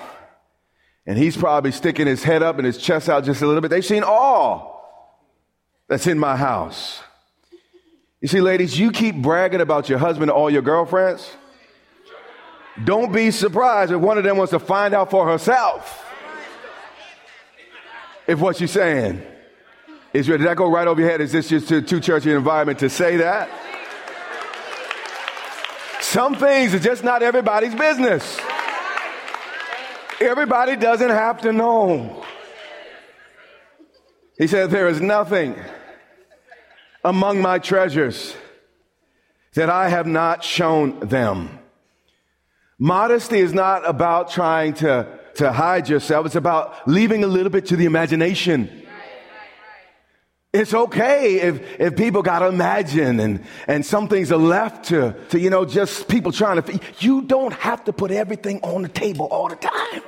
And 1.07 1.19
he's 1.19 1.37
probably 1.37 1.73
sticking 1.73 2.07
his 2.07 2.23
head 2.23 2.43
up 2.43 2.57
and 2.57 2.65
his 2.65 2.79
chest 2.79 3.09
out 3.09 3.25
just 3.25 3.43
a 3.43 3.47
little 3.47 3.61
bit. 3.61 3.71
They've 3.71 3.85
seen 3.85 4.05
all 4.05 4.75
that's 5.89 6.07
in 6.07 6.19
my 6.19 6.37
house. 6.37 7.03
You 8.25 8.29
see, 8.29 8.41
ladies, 8.41 8.79
you 8.79 8.91
keep 8.91 9.17
bragging 9.17 9.61
about 9.61 9.91
your 9.91 9.99
husband 9.99 10.31
to 10.31 10.33
all 10.33 10.49
your 10.49 10.63
girlfriends. 10.63 11.31
Don't 12.83 13.13
be 13.13 13.31
surprised 13.31 13.93
if 13.93 14.01
one 14.01 14.17
of 14.17 14.25
them 14.25 14.39
wants 14.39 14.53
to 14.53 14.59
find 14.59 14.95
out 14.95 15.11
for 15.11 15.29
herself 15.29 16.11
if 18.27 18.41
what 18.41 18.61
you're 18.61 18.67
saying 18.67 19.23
is 20.15 20.25
did 20.25 20.41
that 20.41 20.57
go 20.57 20.71
right 20.71 20.89
over 20.89 21.03
your 21.03 21.11
head? 21.11 21.21
Is 21.21 21.33
this 21.33 21.51
just 21.51 21.71
a 21.71 21.83
too 21.83 22.01
churchy 22.01 22.33
environment 22.33 22.79
to 22.79 22.89
say 22.89 23.19
that? 23.19 23.51
Some 26.01 26.35
things 26.35 26.73
are 26.73 26.79
just 26.79 27.05
not 27.05 27.23
everybody's 27.23 27.75
business. 27.75 28.41
Everybody 30.19 30.77
doesn't 30.77 31.11
have 31.11 31.43
to 31.43 31.53
know. 31.53 32.25
He 34.39 34.47
said, 34.47 34.71
There 34.71 34.89
is 34.89 35.03
nothing 35.03 35.63
among 37.05 37.43
my 37.43 37.59
treasures 37.59 38.35
that 39.55 39.71
I 39.71 39.89
have 39.89 40.07
not 40.07 40.43
shown 40.43 40.99
them. 41.01 41.59
Modesty 42.79 43.39
is 43.39 43.53
not 43.53 43.89
about 43.89 44.31
trying 44.31 44.75
to, 44.75 45.07
to 45.37 45.53
hide 45.53 45.89
yourself, 45.89 46.27
it's 46.27 46.35
about 46.35 46.89
leaving 46.89 47.23
a 47.23 47.27
little 47.29 47.51
bit 47.51 47.67
to 47.67 47.77
the 47.77 47.85
imagination. 47.85 48.81
It's 50.53 50.73
okay 50.73 51.41
if, 51.41 51.81
if 51.81 51.97
people 51.97 52.23
got 52.23 52.39
to 52.39 52.47
imagine 52.47 53.19
and, 53.19 53.45
and 53.67 53.85
some 53.85 54.07
things 54.07 54.31
are 54.31 54.39
left 54.39 54.85
to, 54.87 55.17
to, 55.31 55.41
you 55.41 55.51
know, 55.51 55.65
just 55.65 56.07
people 56.07 56.31
trying 56.31 56.63
to, 56.63 56.81
you 57.01 57.23
don't 57.23 57.53
have 57.55 57.83
to 57.85 57.93
put 57.93 58.13
everything 58.13 58.61
on 58.63 58.83
the 58.83 58.89
table 58.89 59.27
all 59.27 59.49
the 59.49 59.57
time. 59.57 60.03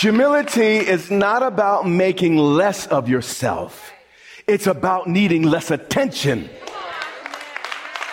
Humility 0.00 0.78
is 0.78 1.08
not 1.08 1.44
about 1.44 1.86
making 1.86 2.36
less 2.36 2.88
of 2.88 3.08
yourself. 3.08 3.92
It's 4.48 4.66
about 4.66 5.06
needing 5.06 5.42
less 5.42 5.70
attention 5.70 6.50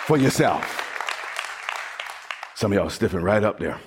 for 0.06 0.16
yourself. 0.16 0.78
Some 2.54 2.70
of 2.70 2.78
y'all 2.78 2.88
stiffen 2.88 3.20
right 3.24 3.42
up 3.42 3.58
there. 3.58 3.80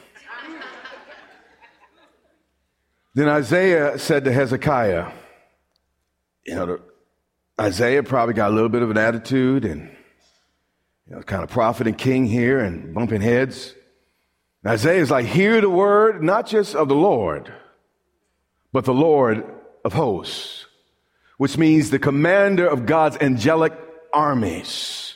Then 3.13 3.29
Isaiah 3.29 3.97
said 3.97 4.25
to 4.25 4.31
Hezekiah, 4.33 5.11
you 6.45 6.55
know, 6.55 6.79
Isaiah 7.59 8.03
probably 8.03 8.33
got 8.33 8.51
a 8.51 8.53
little 8.53 8.67
bit 8.67 8.81
of 8.81 8.91
an 8.91 8.97
attitude 8.97 9.63
and, 9.63 9.89
you 11.07 11.15
know, 11.15 11.21
kind 11.21 11.43
of 11.43 11.49
prophet 11.49 11.87
and 11.87 11.97
king 11.97 12.25
here 12.25 12.59
and 12.59 12.93
bumping 12.93 13.21
heads. 13.21 13.73
Isaiah 14.67 15.01
is 15.01 15.11
like, 15.11 15.27
hear 15.27 15.61
the 15.61 15.69
word, 15.69 16.21
not 16.21 16.45
just 16.45 16.75
of 16.75 16.89
the 16.89 16.95
Lord, 16.95 17.53
but 18.75 18.83
the 18.83 18.93
Lord 18.93 19.45
of 19.85 19.93
hosts, 19.93 20.65
which 21.37 21.57
means 21.57 21.91
the 21.91 21.97
commander 21.97 22.67
of 22.67 22.85
God's 22.85 23.15
angelic 23.21 23.71
armies, 24.11 25.15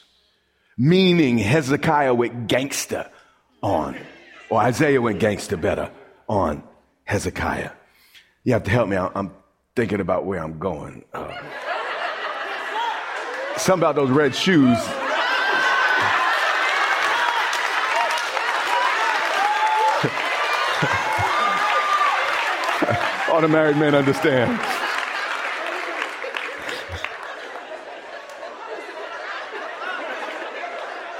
meaning 0.78 1.38
Hezekiah 1.38 2.14
went 2.14 2.48
gangster 2.48 3.12
on, 3.62 3.98
or 4.50 4.62
Isaiah 4.62 5.02
went 5.02 5.20
gangster 5.20 5.58
better 5.58 5.92
on 6.30 6.64
Hezekiah. 7.04 7.72
You 8.46 8.54
have 8.54 8.64
to 8.64 8.72
help 8.72 8.88
me. 8.88 8.96
I'm 8.96 9.34
thinking 9.76 10.00
about 10.00 10.26
where 10.26 10.42
I'm 10.42 10.58
going. 10.58 11.04
Uh, 11.14 11.28
something 13.58 13.84
about 13.84 13.96
those 13.96 14.10
red 14.10 14.34
shoes. 14.34 14.78
All 23.32 23.42
the 23.42 23.48
married 23.48 23.78
men 23.78 23.96
understand. 23.96 24.60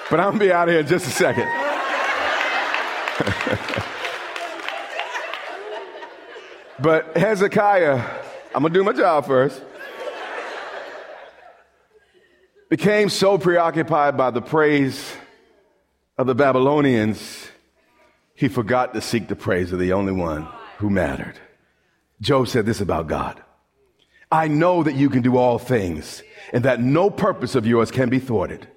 But 0.10 0.20
I'm 0.20 0.32
gonna 0.32 0.40
be 0.40 0.52
out 0.52 0.68
of 0.68 0.74
here 0.74 0.82
in 0.82 0.88
just 0.88 1.06
a 1.06 1.12
second. 1.12 1.48
but 6.80 7.16
Hezekiah 7.16 8.20
I'm 8.54 8.64
to 8.64 8.70
do 8.70 8.84
my 8.84 8.94
job 8.94 9.28
first. 9.28 9.62
Became 12.70 13.10
so 13.10 13.38
preoccupied 13.38 14.18
by 14.18 14.32
the 14.32 14.42
praise 14.42 15.14
of 16.18 16.26
the 16.26 16.34
Babylonians, 16.34 17.48
he 18.34 18.48
forgot 18.48 18.94
to 18.96 19.02
seek 19.02 19.28
the 19.28 19.36
praise 19.36 19.72
of 19.72 19.80
the 19.80 19.94
only 19.94 20.14
one 20.14 20.48
who 20.78 20.90
mattered. 20.90 21.40
Job 22.22 22.48
said 22.48 22.66
this 22.66 22.82
about 22.82 23.08
God 23.08 23.42
I 24.32 24.48
know 24.48 24.84
that 24.84 24.96
you 24.96 25.10
can 25.10 25.22
do 25.22 25.38
all 25.38 25.58
things, 25.58 26.22
and 26.54 26.66
that 26.66 26.82
no 26.82 27.10
purpose 27.10 27.56
of 27.56 27.66
yours 27.66 27.92
can 27.92 28.10
be 28.10 28.20
thwarted. 28.20 28.68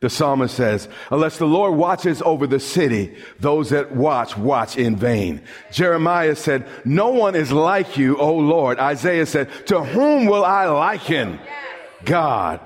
The 0.00 0.10
psalmist 0.10 0.54
says, 0.54 0.86
unless 1.10 1.38
the 1.38 1.46
Lord 1.46 1.76
watches 1.76 2.20
over 2.20 2.46
the 2.46 2.60
city, 2.60 3.16
those 3.40 3.70
that 3.70 3.96
watch, 3.96 4.36
watch 4.36 4.76
in 4.76 4.96
vain. 4.96 5.40
Jeremiah 5.72 6.36
said, 6.36 6.66
no 6.84 7.08
one 7.08 7.34
is 7.34 7.50
like 7.50 7.96
you, 7.96 8.18
O 8.18 8.34
Lord. 8.36 8.78
Isaiah 8.78 9.24
said, 9.24 9.48
to 9.68 9.82
whom 9.82 10.26
will 10.26 10.44
I 10.44 10.66
liken? 10.66 11.40
God. 12.04 12.60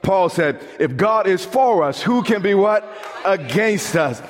Paul 0.00 0.30
said, 0.30 0.62
if 0.78 0.96
God 0.96 1.26
is 1.26 1.44
for 1.44 1.82
us, 1.82 2.00
who 2.00 2.22
can 2.22 2.40
be 2.40 2.54
what? 2.54 2.88
Against 3.22 3.94
us. 3.94 4.22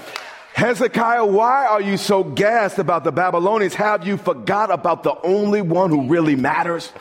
Hezekiah, 0.54 1.24
why 1.24 1.66
are 1.66 1.80
you 1.80 1.96
so 1.96 2.24
gassed 2.24 2.80
about 2.80 3.04
the 3.04 3.12
Babylonians? 3.12 3.74
Have 3.74 4.04
you 4.04 4.16
forgot 4.16 4.72
about 4.72 5.04
the 5.04 5.14
only 5.22 5.62
one 5.62 5.90
who 5.90 6.08
really 6.08 6.34
matters? 6.34 6.92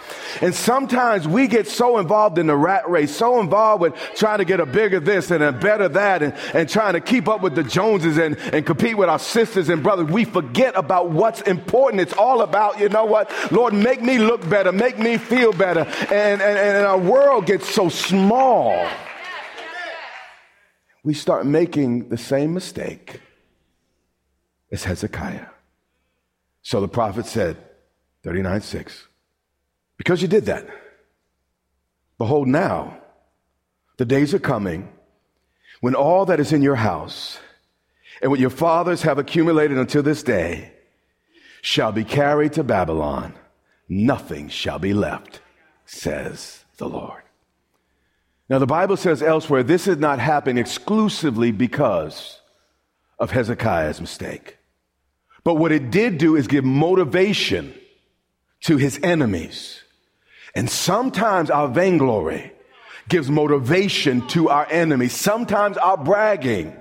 And 0.41 0.53
sometimes 0.53 1.27
we 1.27 1.47
get 1.47 1.67
so 1.67 1.97
involved 1.97 2.37
in 2.37 2.45
the 2.45 2.55
rat 2.55 2.87
race, 2.87 3.15
so 3.15 3.39
involved 3.39 3.81
with 3.81 3.95
trying 4.15 4.37
to 4.39 4.45
get 4.45 4.59
a 4.59 4.65
bigger 4.67 4.99
this 4.99 5.31
and 5.31 5.43
a 5.43 5.51
better 5.51 5.89
that 5.89 6.21
and, 6.21 6.35
and 6.53 6.69
trying 6.69 6.93
to 6.93 7.01
keep 7.01 7.27
up 7.27 7.41
with 7.41 7.55
the 7.55 7.63
Joneses 7.63 8.19
and, 8.19 8.37
and 8.37 8.63
compete 8.63 8.95
with 8.95 9.09
our 9.09 9.17
sisters 9.17 9.69
and 9.69 9.81
brothers. 9.81 10.05
We 10.11 10.25
forget 10.25 10.77
about 10.77 11.09
what's 11.09 11.41
important. 11.41 12.01
It's 12.01 12.13
all 12.13 12.43
about, 12.43 12.79
you 12.79 12.89
know 12.89 13.05
what? 13.05 13.31
Lord, 13.51 13.73
make 13.73 14.03
me 14.03 14.19
look 14.19 14.47
better, 14.47 14.71
make 14.71 14.99
me 14.99 15.17
feel 15.17 15.51
better. 15.51 15.81
And, 15.81 16.41
and, 16.41 16.59
and 16.59 16.85
our 16.85 16.99
world 16.99 17.47
gets 17.47 17.73
so 17.73 17.89
small. 17.89 18.87
We 21.03 21.15
start 21.15 21.47
making 21.47 22.09
the 22.09 22.17
same 22.17 22.53
mistake 22.53 23.21
is 24.69 24.83
Hezekiah. 24.83 25.47
So 26.61 26.81
the 26.81 26.87
prophet 26.87 27.25
said, 27.25 27.57
39 28.23 28.61
6, 28.61 29.07
Because 29.97 30.21
you 30.21 30.27
did 30.27 30.45
that. 30.45 30.67
Behold, 32.17 32.47
now 32.47 32.97
the 33.97 34.05
days 34.05 34.33
are 34.33 34.39
coming 34.39 34.89
when 35.81 35.95
all 35.95 36.25
that 36.25 36.39
is 36.39 36.51
in 36.51 36.61
your 36.61 36.75
house 36.75 37.39
and 38.21 38.31
what 38.31 38.39
your 38.39 38.49
fathers 38.49 39.03
have 39.03 39.19
accumulated 39.19 39.77
until 39.77 40.03
this 40.03 40.23
day 40.23 40.73
shall 41.61 41.91
be 41.91 42.03
carried 42.03 42.53
to 42.53 42.63
Babylon. 42.63 43.33
Nothing 43.87 44.49
shall 44.49 44.79
be 44.79 44.93
left, 44.93 45.39
says 45.85 46.65
the 46.77 46.89
Lord. 46.89 47.23
Now, 48.49 48.59
the 48.59 48.65
Bible 48.65 48.97
says 48.97 49.21
elsewhere 49.21 49.63
this 49.63 49.85
did 49.85 49.99
not 49.99 50.19
happen 50.19 50.57
exclusively 50.57 51.51
because 51.51 52.39
of 53.19 53.31
Hezekiah's 53.31 53.99
mistake. 53.99 54.56
But 55.47 55.53
what 55.53 55.71
it 55.71 55.91
did 55.91 56.17
do 56.17 56.35
is 56.35 56.45
give 56.45 56.65
motivation 56.65 57.73
to 58.63 58.75
his 58.75 58.99
enemies. 59.01 59.81
And 60.53 60.69
sometimes 60.69 61.49
our 61.49 61.69
vainglory 61.69 62.51
gives 63.07 63.31
motivation 63.31 64.27
to 64.27 64.49
our 64.49 64.67
enemies. 64.69 65.13
Sometimes 65.13 65.77
our 65.77 65.95
bragging 65.95 66.75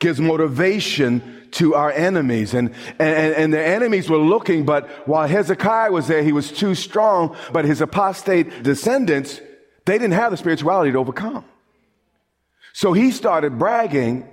gives 0.00 0.20
motivation 0.20 1.48
to 1.52 1.74
our 1.74 1.90
enemies. 1.90 2.52
And, 2.52 2.74
and, 2.98 3.34
and 3.34 3.54
the 3.54 3.64
enemies 3.64 4.10
were 4.10 4.18
looking, 4.18 4.66
but 4.66 4.86
while 5.08 5.26
Hezekiah 5.26 5.92
was 5.92 6.08
there, 6.08 6.22
he 6.22 6.32
was 6.32 6.52
too 6.52 6.74
strong. 6.74 7.34
But 7.54 7.64
his 7.64 7.80
apostate 7.80 8.62
descendants, 8.62 9.40
they 9.86 9.96
didn't 9.96 10.12
have 10.12 10.30
the 10.30 10.36
spirituality 10.36 10.92
to 10.92 10.98
overcome. 10.98 11.46
So 12.74 12.92
he 12.92 13.10
started 13.12 13.58
bragging, 13.58 14.28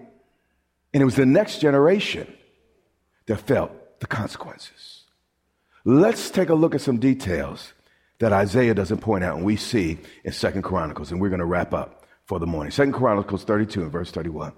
and 0.93 1.01
it 1.01 1.05
was 1.05 1.15
the 1.15 1.25
next 1.25 1.62
generation 1.62 2.36
that 3.29 3.38
felt 3.38 4.00
the 4.00 4.07
consequences. 4.07 5.03
Let's 5.86 6.31
take 6.31 6.50
a 6.50 6.55
look 6.55 6.74
at 6.74 6.81
some 6.81 6.98
details 6.98 7.74
that 8.17 8.33
Isaiah 8.33 8.74
doesn't 8.74 8.98
point 8.98 9.24
out 9.24 9.38
and 9.38 9.45
we 9.45 9.55
see 9.55 10.00
in 10.24 10.31
Second 10.31 10.63
Chronicles, 10.63 11.12
and 11.12 11.21
we're 11.21 11.29
going 11.29 11.39
to 11.39 11.45
wrap 11.45 11.71
up 11.71 12.05
for 12.25 12.39
the 12.39 12.48
morning. 12.48 12.71
Second 12.71 12.93
Chronicles 12.93 13.43
32 13.43 13.83
and 13.83 13.91
verse 13.91 14.09
31. 14.09 14.51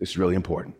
This 0.00 0.10
is 0.10 0.18
really 0.18 0.34
important. 0.34 0.76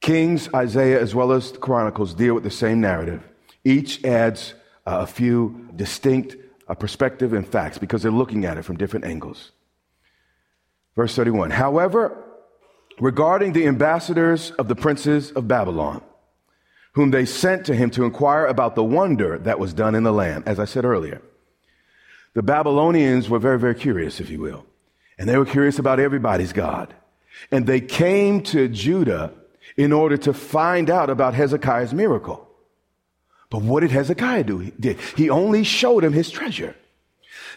Kings, 0.00 0.48
Isaiah, 0.52 1.00
as 1.00 1.14
well 1.14 1.30
as 1.30 1.52
the 1.52 1.58
Chronicles 1.58 2.14
deal 2.14 2.34
with 2.34 2.42
the 2.42 2.50
same 2.50 2.80
narrative. 2.80 3.22
Each 3.64 4.04
adds 4.04 4.54
uh, 4.86 4.98
a 5.02 5.06
few 5.06 5.70
distinct 5.76 6.34
uh, 6.66 6.74
perspective 6.74 7.32
and 7.32 7.46
facts 7.46 7.78
because 7.78 8.02
they're 8.02 8.10
looking 8.10 8.44
at 8.44 8.58
it 8.58 8.64
from 8.64 8.76
different 8.76 9.04
angles. 9.04 9.52
Verse 10.96 11.14
31. 11.14 11.52
However, 11.52 12.25
regarding 13.00 13.52
the 13.52 13.66
ambassadors 13.66 14.50
of 14.52 14.68
the 14.68 14.74
princes 14.74 15.30
of 15.32 15.48
Babylon, 15.48 16.02
whom 16.92 17.10
they 17.10 17.24
sent 17.26 17.66
to 17.66 17.74
him 17.74 17.90
to 17.90 18.04
inquire 18.04 18.46
about 18.46 18.74
the 18.74 18.84
wonder 18.84 19.38
that 19.38 19.58
was 19.58 19.74
done 19.74 19.94
in 19.94 20.02
the 20.02 20.12
land, 20.12 20.44
as 20.46 20.58
I 20.58 20.64
said 20.64 20.84
earlier. 20.84 21.20
The 22.34 22.42
Babylonians 22.42 23.28
were 23.28 23.38
very, 23.38 23.58
very 23.58 23.74
curious, 23.74 24.20
if 24.20 24.30
you 24.30 24.40
will. 24.40 24.66
And 25.18 25.28
they 25.28 25.38
were 25.38 25.46
curious 25.46 25.78
about 25.78 26.00
everybody's 26.00 26.52
God. 26.52 26.94
And 27.50 27.66
they 27.66 27.80
came 27.80 28.42
to 28.44 28.68
Judah 28.68 29.32
in 29.76 29.92
order 29.92 30.16
to 30.18 30.32
find 30.32 30.90
out 30.90 31.10
about 31.10 31.34
Hezekiah's 31.34 31.94
miracle. 31.94 32.46
But 33.50 33.62
what 33.62 33.80
did 33.80 33.90
Hezekiah 33.90 34.44
do? 34.44 34.58
He 34.58 34.70
did. 34.72 35.00
He 35.16 35.30
only 35.30 35.64
showed 35.64 36.04
him 36.04 36.12
his 36.12 36.30
treasure. 36.30 36.74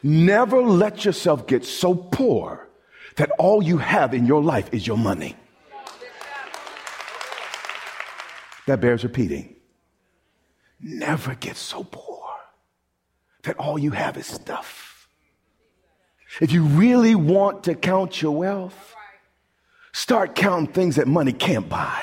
Never 0.03 0.61
let 0.61 1.03
yourself 1.03 1.47
get 1.47 1.65
so 1.65 1.93
poor 1.93 2.68
that 3.19 3.31
all 3.31 3.61
you 3.61 3.77
have 3.77 4.13
in 4.13 4.25
your 4.25 4.41
life 4.41 4.73
is 4.73 4.87
your 4.87 4.97
money. 4.97 5.35
That 8.65 8.79
bears 8.79 9.03
repeating. 9.03 9.57
Never 10.79 11.35
get 11.35 11.57
so 11.57 11.83
poor 11.83 12.23
that 13.43 13.57
all 13.57 13.77
you 13.77 13.91
have 13.91 14.15
is 14.15 14.25
stuff. 14.25 15.09
If 16.39 16.53
you 16.53 16.63
really 16.63 17.13
want 17.13 17.65
to 17.65 17.75
count 17.75 18.21
your 18.21 18.31
wealth, 18.31 18.95
start 19.91 20.33
counting 20.33 20.71
things 20.71 20.95
that 20.95 21.05
money 21.05 21.33
can't 21.33 21.67
buy 21.67 22.01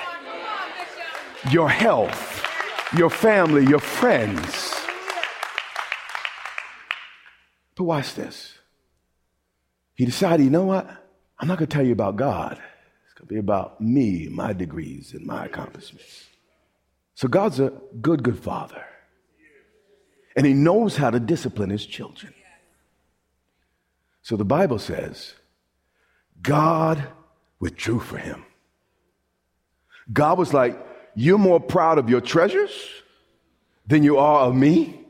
your 1.51 1.71
health, 1.71 2.47
your 2.95 3.09
family, 3.09 3.65
your 3.65 3.81
friends. 3.81 4.75
But 7.75 7.85
watch 7.85 8.15
this. 8.15 8.53
He 9.95 10.05
decided, 10.05 10.45
you 10.45 10.51
know 10.51 10.67
what? 10.67 11.05
I'm 11.39 11.49
not 11.49 11.59
going 11.59 11.69
to 11.69 11.75
tell 11.75 11.85
you 11.85 11.93
about 11.93 12.17
God. 12.17 12.53
It's 13.05 13.15
going 13.15 13.29
to 13.29 13.35
be 13.35 13.39
about 13.39 13.81
me, 13.81 14.29
my 14.31 14.53
degrees, 14.53 15.13
and 15.13 15.27
my 15.27 15.47
accomplishments. 15.47 16.27
So 17.15 17.29
God's 17.29 17.61
a 17.61 17.73
good, 18.01 18.23
good 18.23 18.39
father. 18.39 18.85
And 20.37 20.47
he 20.47 20.53
knows 20.53 20.97
how 20.97 21.11
to 21.11 21.19
discipline 21.19 21.71
his 21.71 21.87
children. 21.87 22.35
So 24.23 24.37
the 24.37 24.45
Bible 24.45 24.79
says, 24.79 25.35
God 26.43 27.03
withdrew 27.59 28.01
for 28.01 28.19
him. 28.19 28.45
God 30.13 30.39
was 30.39 30.53
like, 30.53 30.79
You're 31.15 31.39
more 31.39 31.61
proud 31.61 31.99
of 31.99 32.11
your 32.11 32.21
treasures 32.21 32.73
than 33.87 34.03
you 34.03 34.19
are 34.19 34.41
of 34.41 34.55
me. 34.55 35.01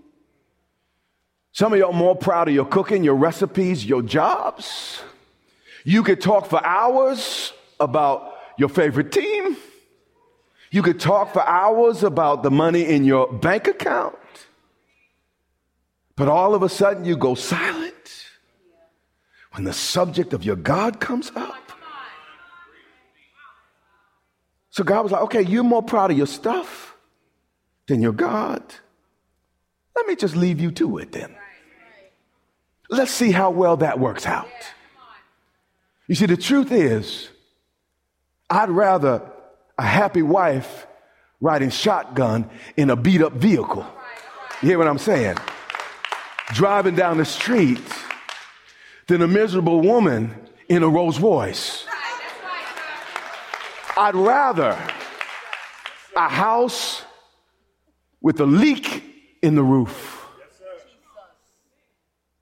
Some 1.53 1.73
of 1.73 1.79
y'all 1.79 1.93
more 1.93 2.15
proud 2.15 2.49
of 2.49 2.55
your 2.55 2.67
cooking, 2.67 3.03
your 3.03 3.15
recipes, 3.15 3.85
your 3.85 4.03
jobs. 4.03 5.01
You 5.89 6.03
could 6.03 6.21
talk 6.21 6.47
for 6.47 6.63
hours 6.67 7.53
about 7.79 8.35
your 8.59 8.69
favorite 8.69 9.13
team. 9.13 9.57
You 10.73 10.83
could 10.83 10.99
talk 10.99 11.33
for 11.33 11.47
hours 11.47 12.03
about 12.03 12.43
the 12.43 12.51
money 12.51 12.83
in 12.83 13.05
your 13.05 13.33
bank 13.33 13.69
account, 13.69 14.19
but 16.17 16.27
all 16.27 16.57
of 16.57 16.65
a 16.65 16.69
sudden 16.69 17.05
you 17.05 17.17
go 17.17 17.37
silent 17.37 18.27
when 19.53 19.63
the 19.63 19.73
subject 19.73 20.33
of 20.33 20.43
your 20.43 20.57
God 20.57 20.99
comes 20.99 21.31
up. 21.37 21.71
So 24.71 24.83
God 24.83 25.05
was 25.05 25.13
like, 25.13 25.23
okay, 25.23 25.43
you're 25.43 25.63
more 25.63 25.85
proud 25.85 26.11
of 26.11 26.19
your 26.19 26.27
stuff 26.27 26.97
than 27.87 28.03
your 28.03 28.13
God. 28.13 28.61
Let 29.95 30.09
me 30.09 30.17
just 30.17 30.35
leave 30.35 30.61
you 30.61 30.73
to 30.73 30.99
it 30.99 31.13
then. 31.13 31.33
Let's 32.91 33.13
see 33.13 33.31
how 33.31 33.51
well 33.51 33.77
that 33.77 34.01
works 34.01 34.27
out. 34.27 34.49
You 36.09 36.15
see, 36.15 36.27
the 36.27 36.37
truth 36.37 36.71
is, 36.71 37.29
I'd 38.49 38.71
rather 38.71 39.23
a 39.77 39.83
happy 39.83 40.23
wife 40.23 40.87
riding 41.41 41.71
shotgun 41.71 42.49
in 42.77 42.91
a 42.91 42.97
beat 42.97 43.23
up 43.23 43.33
vehicle. 43.33 43.87
You 44.63 44.69
hear 44.69 44.79
what 44.79 44.89
I'm 44.89 44.99
saying? 44.99 45.37
Driving 46.53 46.95
down 46.95 47.19
the 47.19 47.25
street 47.25 47.81
than 49.09 49.21
a 49.23 49.29
miserable 49.29 49.81
woman 49.81 50.35
in 50.69 50.83
a 50.83 50.89
Rolls 50.89 51.21
Royce. 51.21 51.85
I'd 53.97 54.15
rather 54.15 54.79
a 56.15 56.29
house 56.29 57.03
with 58.21 58.41
a 58.41 58.47
leak 58.47 59.03
in 59.43 59.55
the 59.55 59.63
roof 59.63 60.27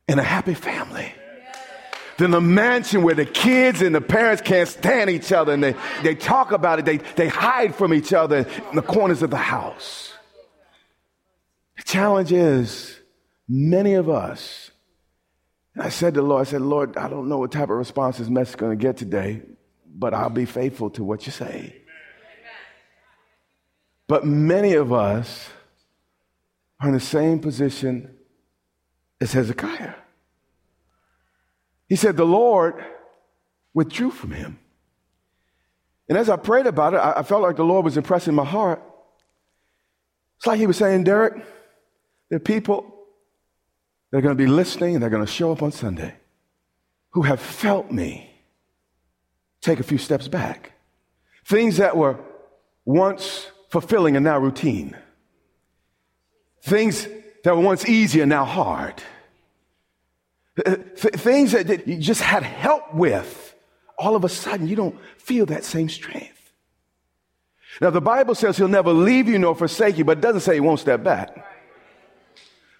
and 0.06 0.20
a 0.20 0.22
happy 0.22 0.54
family 0.54 1.12
than 2.18 2.32
a 2.34 2.40
mansion 2.40 3.02
where 3.02 3.14
the 3.14 3.26
kids 3.26 3.82
and 3.82 3.94
the 3.94 4.00
parents 4.00 4.42
can't 4.42 4.68
stand 4.68 5.10
each 5.10 5.32
other 5.32 5.52
and 5.52 5.62
they, 5.62 5.74
they 6.02 6.14
talk 6.14 6.52
about 6.52 6.78
it, 6.78 6.84
they, 6.84 6.98
they 7.16 7.28
hide 7.28 7.74
from 7.74 7.92
each 7.92 8.12
other 8.12 8.46
in 8.70 8.76
the 8.76 8.82
corners 8.82 9.22
of 9.22 9.30
the 9.30 9.36
house. 9.36 10.12
The 11.76 11.82
challenge 11.82 12.32
is 12.32 12.98
many 13.48 13.94
of 13.94 14.08
us, 14.08 14.70
and 15.74 15.82
I 15.82 15.88
said 15.88 16.14
to 16.14 16.20
the 16.20 16.26
Lord, 16.26 16.46
I 16.46 16.50
said, 16.50 16.62
Lord, 16.62 16.96
I 16.96 17.08
don't 17.08 17.28
know 17.28 17.38
what 17.38 17.52
type 17.52 17.64
of 17.64 17.76
response 17.76 18.18
this 18.18 18.28
message 18.28 18.50
is 18.50 18.56
going 18.56 18.78
to 18.78 18.82
get 18.82 18.96
today, 18.96 19.42
but 19.86 20.14
I'll 20.14 20.30
be 20.30 20.44
faithful 20.44 20.90
to 20.90 21.04
what 21.04 21.26
you 21.26 21.32
say. 21.32 21.80
But 24.06 24.26
many 24.26 24.74
of 24.74 24.92
us 24.92 25.48
are 26.78 26.88
in 26.88 26.94
the 26.94 27.00
same 27.00 27.40
position 27.40 28.14
as 29.20 29.32
Hezekiah. 29.32 29.94
He 31.94 31.96
said, 31.96 32.16
The 32.16 32.26
Lord 32.26 32.84
withdrew 33.72 34.10
from 34.10 34.32
him. 34.32 34.58
And 36.08 36.18
as 36.18 36.28
I 36.28 36.34
prayed 36.34 36.66
about 36.66 36.92
it, 36.92 36.98
I 36.98 37.22
felt 37.22 37.40
like 37.40 37.54
the 37.54 37.62
Lord 37.62 37.84
was 37.84 37.96
impressing 37.96 38.34
my 38.34 38.44
heart. 38.44 38.82
It's 40.36 40.44
like 40.48 40.58
He 40.58 40.66
was 40.66 40.76
saying, 40.76 41.04
Derek, 41.04 41.34
there 42.28 42.38
are 42.38 42.40
people 42.40 42.92
that 44.10 44.18
are 44.18 44.20
going 44.22 44.36
to 44.36 44.44
be 44.44 44.50
listening 44.50 44.94
and 44.94 45.02
they're 45.04 45.08
going 45.08 45.24
to 45.24 45.30
show 45.30 45.52
up 45.52 45.62
on 45.62 45.70
Sunday 45.70 46.16
who 47.10 47.22
have 47.22 47.38
felt 47.38 47.92
me 47.92 48.28
take 49.60 49.78
a 49.78 49.84
few 49.84 49.98
steps 49.98 50.26
back. 50.26 50.72
Things 51.46 51.76
that 51.76 51.96
were 51.96 52.18
once 52.84 53.46
fulfilling 53.70 54.16
are 54.16 54.20
now 54.20 54.40
routine. 54.40 54.96
Things 56.60 57.06
that 57.44 57.54
were 57.54 57.62
once 57.62 57.88
easy 57.88 58.20
are 58.20 58.26
now 58.26 58.44
hard. 58.44 59.00
Th- 60.56 60.78
things 60.96 61.52
that, 61.52 61.66
that 61.66 61.88
you 61.88 61.98
just 61.98 62.20
had 62.20 62.42
help 62.42 62.94
with, 62.94 63.54
all 63.98 64.14
of 64.14 64.24
a 64.24 64.28
sudden 64.28 64.68
you 64.68 64.76
don't 64.76 64.96
feel 65.18 65.46
that 65.46 65.64
same 65.64 65.88
strength. 65.88 66.30
Now, 67.80 67.90
the 67.90 68.00
Bible 68.00 68.36
says 68.36 68.56
he'll 68.56 68.68
never 68.68 68.92
leave 68.92 69.28
you 69.28 69.38
nor 69.38 69.56
forsake 69.56 69.98
you, 69.98 70.04
but 70.04 70.18
it 70.18 70.20
doesn't 70.20 70.42
say 70.42 70.54
he 70.54 70.60
won't 70.60 70.78
step 70.78 71.02
back. 71.02 71.44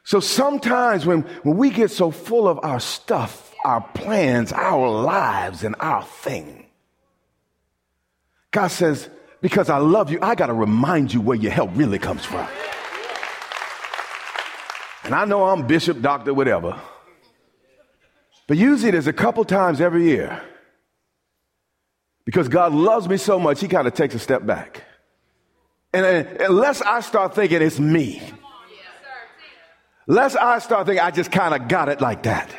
So 0.05 0.21
sometimes 0.21 1.05
when, 1.05 1.23
when 1.43 1.57
we 1.57 1.71
get 1.71 1.91
so 1.91 2.11
full 2.11 2.47
of 2.47 2.61
our 2.63 2.79
stuff, 2.79 3.53
our 3.65 3.81
plans, 3.81 4.53
our 4.53 4.89
lives, 4.89 5.65
and 5.65 5.75
our 5.81 6.05
thing, 6.05 6.67
God 8.51 8.69
says, 8.69 9.09
because 9.41 9.69
I 9.69 9.79
love 9.79 10.13
you, 10.13 10.19
I 10.23 10.37
got 10.37 10.47
to 10.47 10.53
remind 10.55 11.13
you 11.13 11.21
where 11.21 11.37
your 11.37 11.51
help 11.51 11.71
really 11.75 11.99
comes 11.99 12.25
from. 12.25 12.47
And 15.03 15.15
I 15.15 15.25
know 15.25 15.45
I'm 15.45 15.67
bishop, 15.67 16.01
doctor, 16.01 16.33
whatever. 16.33 16.81
But 18.47 18.57
usually 18.57 18.91
there's 18.91 19.07
a 19.07 19.13
couple 19.13 19.45
times 19.45 19.81
every 19.81 20.05
year. 20.05 20.43
Because 22.25 22.49
God 22.49 22.73
loves 22.73 23.09
me 23.09 23.17
so 23.17 23.39
much, 23.39 23.61
He 23.61 23.69
kind 23.69 23.87
of 23.87 23.95
takes 23.95 24.15
a 24.15 24.19
step 24.19 24.45
back. 24.47 24.83
And 25.93 26.27
unless 26.41 26.83
I 26.83 27.01
start 27.01 27.35
thinking 27.35 27.63
it's 27.63 27.79
me, 27.79 28.23
unless 30.09 30.35
I 30.35 30.59
start 30.59 30.87
thinking 30.87 31.05
I 31.05 31.11
just 31.13 31.31
kind 31.31 31.55
of 31.55 31.69
got 31.69 31.89
it 31.89 32.01
like 32.01 32.25
that. 32.25 32.51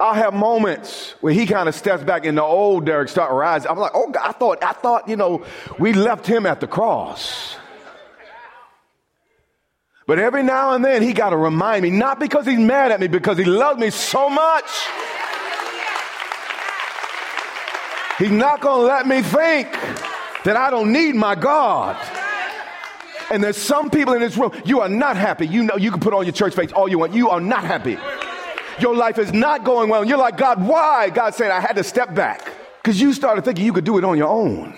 I'll 0.00 0.14
have 0.14 0.32
moments 0.32 1.16
where 1.20 1.32
he 1.32 1.44
kind 1.44 1.68
of 1.68 1.74
steps 1.74 2.04
back 2.04 2.24
and 2.24 2.38
the 2.38 2.42
old 2.42 2.86
Derek 2.86 3.08
start 3.08 3.32
rising. 3.32 3.68
I'm 3.68 3.78
like, 3.78 3.90
oh 3.94 4.10
God, 4.10 4.28
I 4.28 4.32
thought, 4.32 4.62
I 4.62 4.72
thought, 4.72 5.08
you 5.08 5.16
know, 5.16 5.44
we 5.78 5.92
left 5.92 6.24
him 6.24 6.46
at 6.46 6.60
the 6.60 6.68
cross. 6.68 7.56
But 10.08 10.18
every 10.18 10.42
now 10.42 10.72
and 10.72 10.82
then 10.82 11.02
he 11.02 11.12
got 11.12 11.30
to 11.30 11.36
remind 11.36 11.82
me, 11.82 11.90
not 11.90 12.18
because 12.18 12.46
he's 12.46 12.58
mad 12.58 12.90
at 12.92 12.98
me, 12.98 13.08
because 13.08 13.36
he 13.36 13.44
loves 13.44 13.78
me 13.78 13.90
so 13.90 14.30
much. 14.30 14.64
He's 18.18 18.30
not 18.30 18.62
going 18.62 18.80
to 18.80 18.86
let 18.86 19.06
me 19.06 19.20
think 19.20 19.70
that 20.44 20.56
I 20.56 20.70
don't 20.70 20.92
need 20.92 21.14
my 21.14 21.34
God. 21.34 21.94
And 23.30 23.44
there's 23.44 23.58
some 23.58 23.90
people 23.90 24.14
in 24.14 24.20
this 24.20 24.38
room, 24.38 24.50
you 24.64 24.80
are 24.80 24.88
not 24.88 25.18
happy. 25.18 25.46
You 25.46 25.62
know, 25.62 25.76
you 25.76 25.90
can 25.90 26.00
put 26.00 26.14
on 26.14 26.24
your 26.24 26.32
church 26.32 26.54
face 26.54 26.72
all 26.72 26.88
you 26.88 26.98
want. 26.98 27.12
You 27.12 27.28
are 27.28 27.40
not 27.40 27.64
happy. 27.64 27.98
Your 28.80 28.96
life 28.96 29.18
is 29.18 29.34
not 29.34 29.62
going 29.62 29.90
well. 29.90 30.00
And 30.00 30.08
you're 30.08 30.18
like, 30.18 30.38
God, 30.38 30.66
why? 30.66 31.10
God 31.10 31.34
said, 31.34 31.50
I 31.50 31.60
had 31.60 31.76
to 31.76 31.84
step 31.84 32.14
back 32.14 32.50
because 32.82 32.98
you 32.98 33.12
started 33.12 33.44
thinking 33.44 33.66
you 33.66 33.74
could 33.74 33.84
do 33.84 33.98
it 33.98 34.04
on 34.04 34.16
your 34.16 34.28
own. 34.28 34.74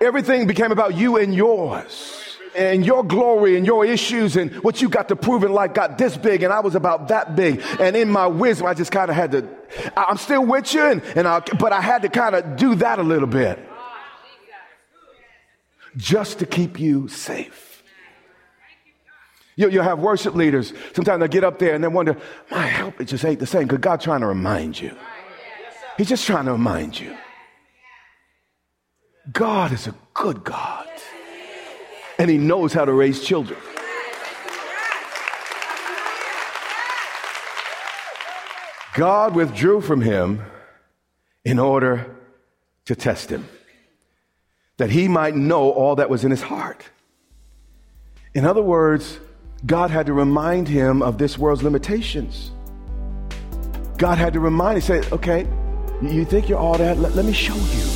Everything 0.00 0.46
became 0.46 0.72
about 0.72 0.96
you 0.96 1.18
and 1.18 1.34
yours 1.34 2.15
and 2.56 2.84
your 2.84 3.04
glory 3.04 3.56
and 3.56 3.66
your 3.66 3.84
issues 3.84 4.36
and 4.36 4.52
what 4.62 4.80
you 4.80 4.88
got 4.88 5.08
to 5.08 5.16
prove 5.16 5.44
in 5.44 5.52
life 5.52 5.74
got 5.74 5.98
this 5.98 6.16
big 6.16 6.42
and 6.42 6.52
I 6.52 6.60
was 6.60 6.74
about 6.74 7.08
that 7.08 7.36
big. 7.36 7.62
And 7.78 7.96
in 7.96 8.08
my 8.08 8.26
wisdom, 8.26 8.66
I 8.66 8.74
just 8.74 8.90
kind 8.90 9.10
of 9.10 9.16
had 9.16 9.32
to, 9.32 9.48
I'm 9.96 10.16
still 10.16 10.44
with 10.44 10.72
you, 10.74 10.82
and, 10.82 11.02
and 11.14 11.28
I, 11.28 11.40
but 11.40 11.72
I 11.72 11.80
had 11.80 12.02
to 12.02 12.08
kind 12.08 12.34
of 12.34 12.56
do 12.56 12.76
that 12.76 12.98
a 12.98 13.02
little 13.02 13.28
bit 13.28 13.58
just 15.96 16.40
to 16.40 16.46
keep 16.46 16.78
you 16.78 17.08
safe. 17.08 17.82
You, 19.56 19.68
will 19.68 19.82
have 19.82 19.98
worship 19.98 20.34
leaders. 20.34 20.74
Sometimes 20.92 21.20
they 21.20 21.28
get 21.28 21.42
up 21.42 21.58
there 21.58 21.74
and 21.74 21.82
they 21.82 21.88
wonder, 21.88 22.18
my 22.50 22.66
help, 22.66 23.00
it 23.00 23.06
just 23.06 23.24
ain't 23.24 23.40
the 23.40 23.46
same 23.46 23.62
because 23.62 23.78
God's 23.78 24.04
trying 24.04 24.20
to 24.20 24.26
remind 24.26 24.78
you. 24.78 24.94
He's 25.96 26.08
just 26.08 26.26
trying 26.26 26.44
to 26.44 26.52
remind 26.52 27.00
you. 27.00 27.16
God 29.32 29.72
is 29.72 29.86
a 29.86 29.94
good 30.12 30.44
God, 30.44 30.86
and 32.18 32.30
He 32.30 32.38
knows 32.38 32.72
how 32.72 32.84
to 32.84 32.92
raise 32.92 33.22
children. 33.22 33.58
God 38.96 39.34
withdrew 39.34 39.82
from 39.82 40.00
him 40.00 40.42
in 41.44 41.58
order 41.58 42.16
to 42.86 42.96
test 42.96 43.28
him, 43.28 43.46
that 44.78 44.88
he 44.88 45.06
might 45.06 45.36
know 45.36 45.70
all 45.70 45.96
that 45.96 46.08
was 46.08 46.24
in 46.24 46.30
his 46.30 46.40
heart. 46.40 46.82
In 48.32 48.46
other 48.46 48.62
words, 48.62 49.20
God 49.66 49.90
had 49.90 50.06
to 50.06 50.14
remind 50.14 50.66
him 50.66 51.02
of 51.02 51.18
this 51.18 51.36
world's 51.36 51.62
limitations. 51.62 52.50
God 53.98 54.16
had 54.16 54.32
to 54.32 54.40
remind 54.40 54.78
him, 54.78 54.82
say, 54.82 55.10
okay, 55.12 55.46
you 56.00 56.24
think 56.24 56.48
you're 56.48 56.58
all 56.58 56.78
that? 56.78 56.96
Let, 56.96 57.14
let 57.14 57.26
me 57.26 57.34
show 57.34 57.54
you. 57.54 57.95